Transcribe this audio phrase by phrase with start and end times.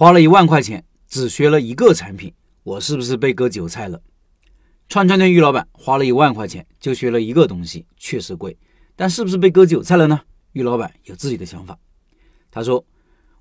[0.00, 4.00] 花了一万块钱只学了一个产品，我是不是被割韭菜了？
[4.88, 8.56] 串串店玉老板花了一万块钱就学了一个东西，确实贵，
[8.96, 10.22] 但是不是被割韭菜了呢？
[10.52, 11.78] 玉老板有自己的想法。
[12.50, 12.82] 他说，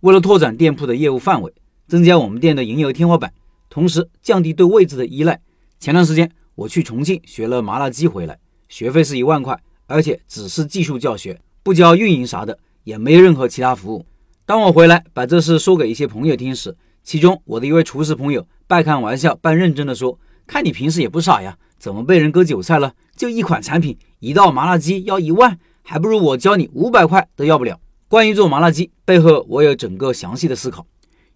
[0.00, 1.54] 为了拓展店铺的业务范围，
[1.86, 3.32] 增加我们店的营业额天花板，
[3.70, 5.40] 同时降低对位置的依赖。
[5.78, 8.36] 前段时间我去重庆学了麻辣鸡回来，
[8.68, 9.56] 学费是一万块，
[9.86, 14.04] 而且只是技术教学，不教运营啥的，也没任何其他服务。
[14.48, 20.18] 当我回来把这事说给一些朋友听时，其中我的一位厨师朋友半开玩笑半认真的说
[20.48, 22.94] ：“看你平时也不傻呀，怎么被人割韭菜了？
[23.14, 30.86] 就一款产品，一道麻辣鸡要一万，还不如我教你五百块都要不了。”关于做麻辣鸡背后，我有整个详细的思考。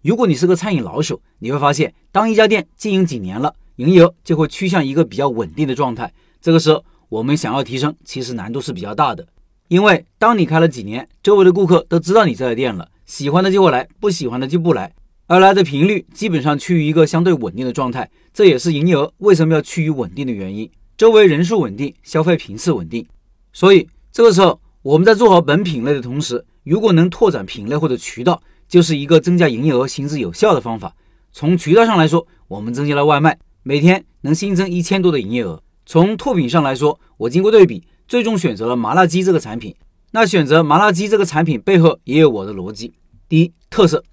[0.01, 6.11] 如果你是个餐饮老手，你会发现，当一家店经营几年了，营业额就会趋向一个比较稳定的状态。
[6.41, 9.27] 这个时候，我们想要提升，其实难度是比较大的，
[9.67, 12.89] 因为当你开了几年，周围的顾客都知道你这家店了。
[13.05, 14.93] 喜欢的就会来，不喜欢的就不来，
[15.27, 20.69] 而来的频率基本上趋于一个相对稳定的状态，这也是营业额为什么要趋于稳定的原因。
[20.97, 23.05] 周围人数稳定，消费频次稳定，
[23.51, 30.95] 所以这个时候我们在做好本品类的同时，如果能拓展品类或者渠道，就是一个增加营业额行之有效的方法。
[31.31, 35.61] 从渠道上来说，我们增加了外卖，每天能新增一千多的营业额。
[35.85, 39.75] 从拓品上来说，我经过对比，最终选择了麻辣鸡这个产品。
[40.15, 42.93] 那选择麻辣鸡这个产品背后也有我的逻辑。
[43.27, 44.03] 第一特色，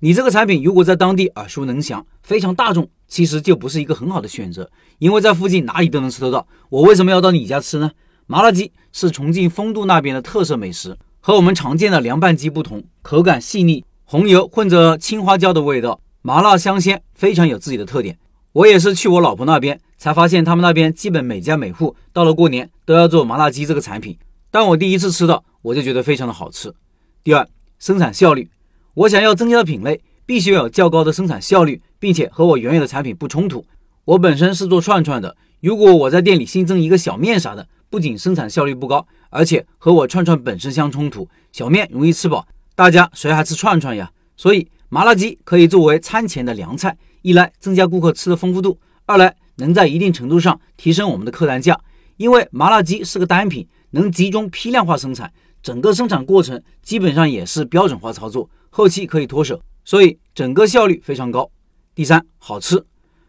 [0.00, 6.46] 你这个产品如果在当地耳熟能详、非常大众，其实就不是一个很好的选择，因为在附近哪里都能吃得到。
[6.68, 7.90] 我为什么要到你家吃呢？
[8.26, 18.18] 麻辣鸡是重庆丰都那边的特色美食，和我们常见的凉拌鸡不同，口感细腻，红油混着青花椒的味道，麻辣香鲜，非常有自己的特点。
[18.52, 24.18] 我也是去我老婆那边才发现，他们那边基本每家每户到了过年都要做麻辣鸡这个产品。
[24.50, 26.74] 当我第一次吃到，我就觉得非常的好吃。
[27.22, 27.46] 第二。
[27.78, 28.50] 生产效率，
[28.92, 33.64] 我想要增加的品类，必须要有较高的生产效率，并且和我原有的产品不冲突。
[34.04, 41.26] 我本身是做串串的，如果我在店里新增一个小面啥的，不仅生产效率不高，而且和我串串本身相冲突。
[41.52, 44.12] 小面容易吃饱，大家谁还吃串串呀？
[44.36, 51.80] 所以麻辣鸡可以作为餐前的凉菜，一来增加顾客吃的丰富度，二来能在一定程度上提升我们的客单价，
[52.18, 55.32] 因为麻辣鸡是个单品，能集中批量化生产。
[55.62, 61.50] 整个生产过程基本上也是标准化操作，后期可以脱手，所以整个效率非常高。
[61.94, 62.82] 第三，好吃。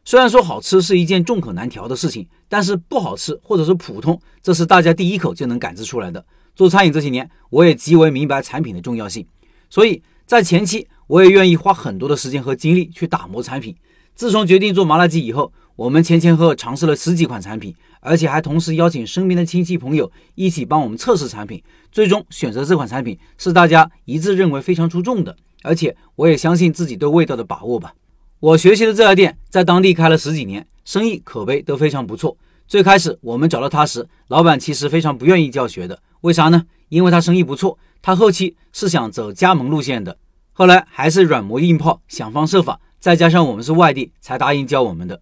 [0.06, 6.26] 虽然说好吃是一件众口难调的事情，但是不好吃或者是普通，这是大家第一口就能感知出来的。
[6.56, 9.26] 做餐饮这些年，我也极为明白产品的重要性，
[9.70, 13.76] 所以在前期我也愿意花很多的时间和精力去打磨产品。
[14.16, 21.60] 自从决定做麻辣鸡以后，我们前前后后尝试了十几款产品，而且还同时邀请身边的亲戚朋友一起帮我们测试产品。
[21.92, 27.96] 最终选择这款产品是大家一致认为非常出众的，而且我也相信自己对味道的把握吧。
[28.40, 32.38] 我学习的这家店在当地开了十几年，生意口碑都非常不错。
[32.68, 36.64] 最开始我们找到他时，老板其实非常不愿意教学的，为啥呢？
[36.90, 40.16] 因为他生意不错，他后期是想走加盟路线的。
[40.54, 45.20] 后来还是软磨硬泡，想方设法，再加上我们是外地，才答应教我们的。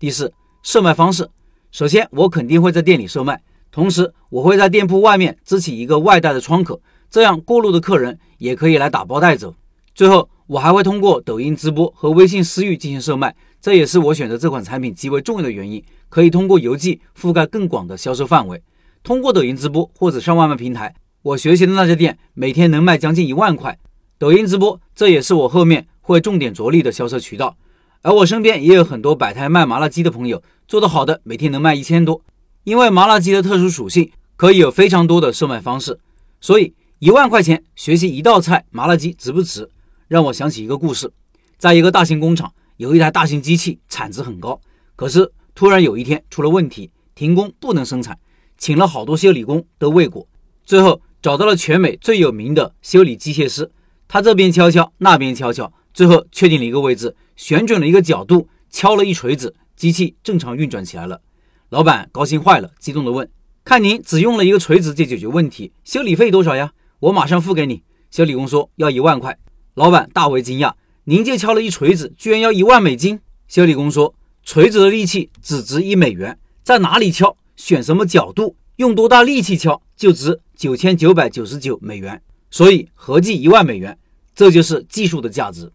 [0.00, 1.28] 第四，售卖方式，
[1.70, 3.38] 首先我肯定会在店里售卖。
[3.70, 6.80] 同时，我会在店铺外面支起一个外带的窗口，
[7.10, 9.54] 这样过路的客人也可以来打包带走。
[9.94, 15.84] 最后，我还会通过抖音直播和微信私域进行售卖，这也是我选择这款产品极为重要的原因。
[16.08, 18.62] 可以通过邮寄覆盖更广的销售范围。
[19.02, 23.78] 通过抖音直播或者上外卖平台，我学习的那家店每天能卖将近一万块。
[24.16, 27.54] 抖音直播，这也是我后面会重点着力的销售渠道。
[28.02, 32.22] 而我身边也有很多摆摊卖麻辣鸡的朋友，做得好的每天能卖一千多。
[32.64, 35.98] 因为麻辣鸡的特殊属性，可以有非常多的售卖方式，
[36.40, 39.68] 所以一万块钱学习一道菜麻辣鸡值不值？
[40.08, 41.12] 让我想起一个故事，
[41.58, 44.58] 在一个大型工厂，有一台大型机器产值很高，
[44.96, 48.18] 可是突然有一天出了问题，停工不能生产，
[48.56, 50.26] 请了好多修理工都未果，
[50.64, 53.70] 最后找到了全美最有名的修理机械师，
[54.08, 61.20] 他这边敲敲，那边敲敲，最后确定了一个位置，旋转了一个角度，敲了一锤子，机器正常运转起来了。
[61.68, 63.30] 老板高兴坏了，激动地问
[63.64, 66.72] ：“看您只用了一个锤子就解决问题，修理费多少呀？
[67.00, 69.38] 我马上付给你。”修理工说：“要一万块。”
[69.74, 70.72] 老板大为惊讶
[71.04, 82.20] ：“您就敲了一锤子，居然要一万美金？”修理工说：“锤子的力气只值一美元，在哪里敲，选什么角度，用多大力气敲，就值九千九百九十九美元，
[82.50, 83.96] 所以合计一万美元，
[84.34, 85.70] 这就是技术的价值。”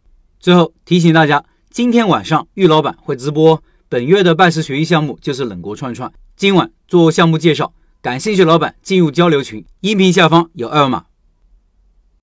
[0.45, 3.63] 最后提醒大家，今天晚上玉老板会直播。
[3.89, 11.06] 本月的拜师学艺项目就是冷锅串串，今晚做项目介绍，感兴趣老板进入交流群，音频下方有二维码。